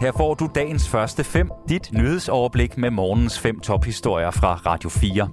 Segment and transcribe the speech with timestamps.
[0.00, 5.28] Her får du dagens første fem, dit nyhedsoverblik med morgens fem tophistorier fra Radio 4.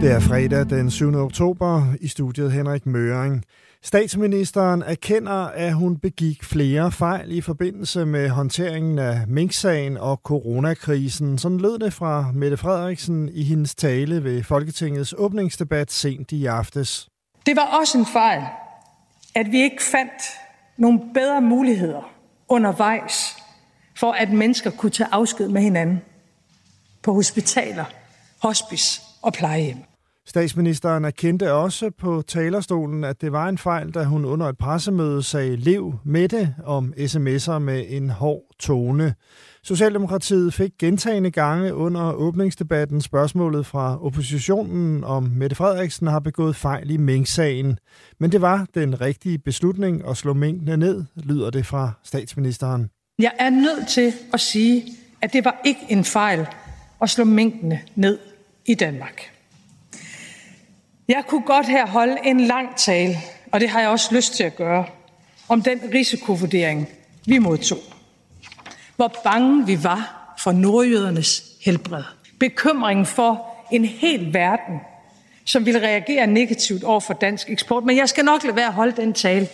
[0.00, 1.14] Det er fredag den 7.
[1.14, 3.44] oktober i studiet Henrik Møring.
[3.82, 11.38] Statsministeren erkender, at hun begik flere fejl i forbindelse med håndteringen af minksagen og coronakrisen.
[11.38, 17.08] Sådan lød det fra Mette Frederiksen i hendes tale ved Folketingets åbningsdebat sent i aftes.
[17.48, 18.42] Det var også en fejl,
[19.34, 20.22] at vi ikke fandt
[20.76, 22.10] nogle bedre muligheder
[22.48, 23.36] undervejs
[23.96, 26.02] for, at mennesker kunne tage afsked med hinanden
[27.02, 27.84] på hospitaler,
[28.42, 29.78] hospice og plejehjem.
[30.28, 35.22] Statsministeren erkendte også på talerstolen, at det var en fejl, da hun under et pressemøde
[35.22, 39.14] sagde lev med det om sms'er med en hård tone.
[39.62, 46.90] Socialdemokratiet fik gentagende gange under åbningsdebatten spørgsmålet fra oppositionen, om Mette Frederiksen har begået fejl
[46.90, 47.78] i Mink-sagen.
[48.20, 52.90] Men det var den rigtige beslutning at slå minkene ned, lyder det fra statsministeren.
[53.18, 54.84] Jeg er nødt til at sige,
[55.22, 56.46] at det var ikke en fejl
[57.02, 58.18] at slå minkene ned
[58.66, 59.37] i Danmark.
[61.08, 63.14] Jeg kunne godt her holde en lang tale,
[63.52, 64.84] og det har jeg også lyst til at gøre,
[65.48, 66.88] om den risikovurdering,
[67.26, 67.78] vi modtog.
[68.96, 72.02] Hvor bange vi var for nordjødernes helbred.
[72.40, 74.80] Bekymringen for en hel verden,
[75.44, 77.84] som ville reagere negativt over for dansk eksport.
[77.84, 79.48] Men jeg skal nok lade være at holde den tale.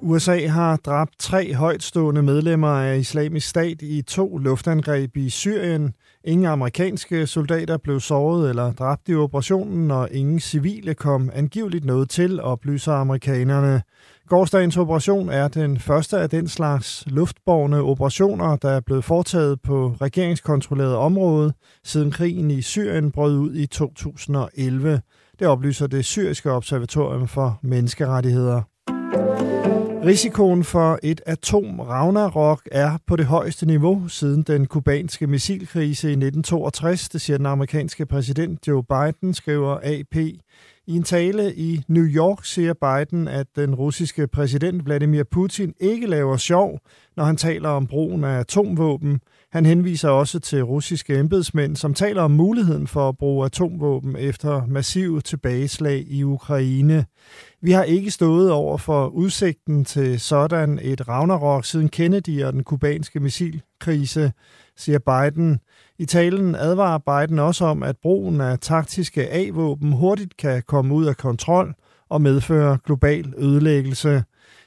[0.00, 5.92] USA har dræbt tre højtstående medlemmer af islamisk stat i to luftangreb i Syrien.
[6.24, 12.10] Ingen amerikanske soldater blev såret eller dræbt i operationen, og ingen civile kom angiveligt noget
[12.10, 13.82] til, oplyser amerikanerne.
[14.26, 19.96] Gårdsdagens operation er den første af den slags luftborne operationer, der er blevet foretaget på
[20.00, 21.52] regeringskontrolleret område,
[21.84, 25.00] siden krigen i Syrien brød ud i 2011.
[25.38, 28.62] Det oplyser det syriske observatorium for menneskerettigheder.
[30.04, 36.12] Risikoen for et atom Ragnarok er på det højeste niveau siden den kubanske missilkrise i
[36.12, 40.16] 1962, det siger den amerikanske præsident Joe Biden, skriver AP.
[40.90, 46.06] I en tale i New York siger Biden, at den russiske præsident Vladimir Putin ikke
[46.06, 46.80] laver sjov,
[47.16, 49.20] når han taler om brugen af atomvåben.
[49.52, 54.66] Han henviser også til russiske embedsmænd, som taler om muligheden for at bruge atomvåben efter
[54.66, 57.04] massive tilbageslag i Ukraine.
[57.62, 62.64] Vi har ikke stået over for udsigten til sådan et Ragnarok siden Kennedy og den
[62.64, 64.32] kubanske missilkrise,
[64.80, 65.60] siger Biden.
[65.98, 71.06] I talen advarer Biden også om, at brugen af taktiske A-våben hurtigt kan komme ud
[71.06, 71.74] af kontrol
[72.08, 74.24] og medføre global ødelæggelse.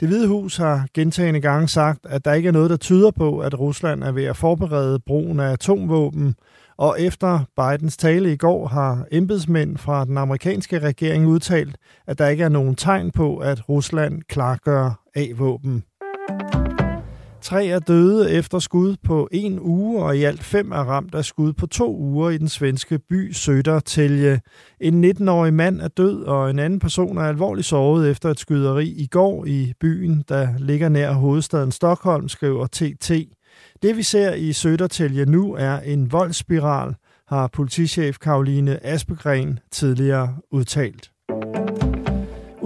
[0.00, 3.38] Det Hvide Hus har gentagende gange sagt, at der ikke er noget, der tyder på,
[3.38, 6.34] at Rusland er ved at forberede brugen af atomvåben,
[6.78, 12.28] og efter Bidens tale i går har embedsmænd fra den amerikanske regering udtalt, at der
[12.28, 15.84] ikke er nogen tegn på, at Rusland klargør A-våben.
[17.46, 21.24] Tre er døde efter skud på en uge, og i alt fem er ramt af
[21.24, 24.40] skud på to uger i den svenske by Södertälje.
[24.80, 28.88] En 19-årig mand er død, og en anden person er alvorligt såret efter et skyderi
[28.88, 33.10] i går i byen, der ligger nær hovedstaden Stockholm, skriver TT.
[33.82, 36.94] Det vi ser i Södertälje nu er en voldsspiral,
[37.28, 41.10] har politichef Karoline Aspegren tidligere udtalt.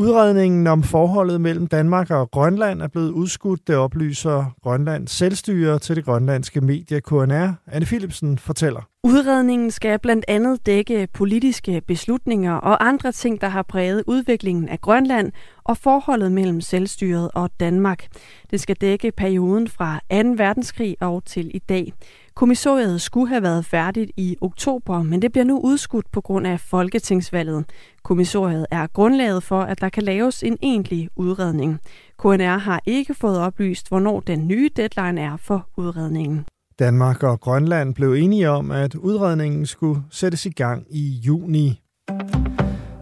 [0.00, 5.97] Udredningen om forholdet mellem Danmark og Grønland er blevet udskudt, det oplyser Grønlands selvstyre til
[5.97, 7.53] det grønlandske medie KNR.
[7.66, 8.81] Anne Philipsen fortæller.
[9.05, 14.81] Udredningen skal blandt andet dække politiske beslutninger og andre ting, der har præget udviklingen af
[14.81, 15.33] Grønland
[15.65, 18.06] og forholdet mellem selvstyret og Danmark.
[18.50, 20.17] Det skal dække perioden fra 2.
[20.37, 21.93] verdenskrig og til i dag.
[22.41, 26.61] Kommissoriet skulle have været færdigt i oktober, men det bliver nu udskudt på grund af
[26.61, 27.65] folketingsvalget.
[28.03, 31.81] Kommissoriet er grundlaget for, at der kan laves en egentlig udredning.
[32.19, 36.45] KNR har ikke fået oplyst, hvornår den nye deadline er for udredningen.
[36.79, 41.81] Danmark og Grønland blev enige om, at udredningen skulle sættes i gang i juni.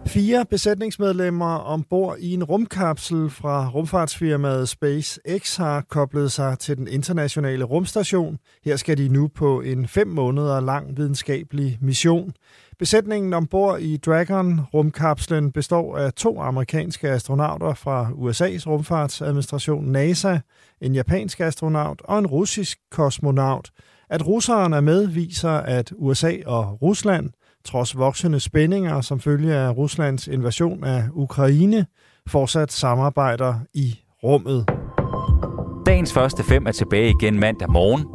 [0.09, 7.63] Fire besætningsmedlemmer ombord i en rumkapsel fra rumfartsfirmaet SpaceX har koblet sig til den internationale
[7.63, 8.37] rumstation.
[8.65, 12.33] Her skal de nu på en fem måneder lang videnskabelig mission.
[12.79, 20.37] Besætningen ombord i Dragon-rumkapslen består af to amerikanske astronauter fra USA's rumfartsadministration NASA,
[20.81, 23.69] en japansk astronaut og en russisk kosmonaut.
[24.09, 27.29] At russeren er med viser, at USA og Rusland,
[27.69, 31.85] trods voksende spændinger som følge af Ruslands invasion af Ukraine,
[32.27, 34.65] fortsat samarbejder i rummet.
[35.85, 38.05] Dagens første fem er tilbage igen mandag morgen.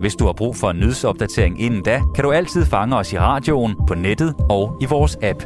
[0.00, 3.18] Hvis du har brug for en nyhedsopdatering inden da, kan du altid fange os i
[3.18, 5.44] radioen, på nettet og i vores app.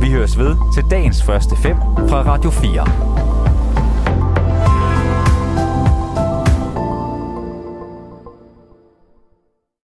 [0.00, 1.76] Vi høres ved til dagens første fem
[2.08, 3.37] fra Radio 4.